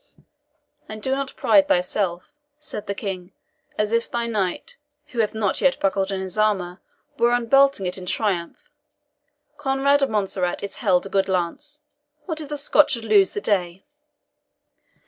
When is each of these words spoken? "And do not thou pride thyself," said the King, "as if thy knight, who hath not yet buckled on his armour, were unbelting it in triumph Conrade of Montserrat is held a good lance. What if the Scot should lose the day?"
"And 0.89 1.03
do 1.03 1.11
not 1.11 1.27
thou 1.27 1.33
pride 1.35 1.67
thyself," 1.67 2.33
said 2.57 2.87
the 2.87 2.95
King, 2.95 3.33
"as 3.77 3.91
if 3.91 4.09
thy 4.09 4.25
knight, 4.25 4.77
who 5.09 5.19
hath 5.19 5.35
not 5.35 5.61
yet 5.61 5.79
buckled 5.79 6.11
on 6.11 6.21
his 6.21 6.39
armour, 6.39 6.81
were 7.19 7.31
unbelting 7.33 7.85
it 7.85 7.99
in 7.99 8.07
triumph 8.07 8.71
Conrade 9.57 10.01
of 10.01 10.09
Montserrat 10.09 10.63
is 10.63 10.77
held 10.77 11.05
a 11.05 11.09
good 11.09 11.29
lance. 11.29 11.81
What 12.25 12.41
if 12.41 12.49
the 12.49 12.57
Scot 12.57 12.89
should 12.89 13.05
lose 13.05 13.33
the 13.33 13.41
day?" 13.41 13.85